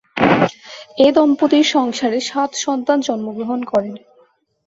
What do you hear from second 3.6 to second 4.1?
করে।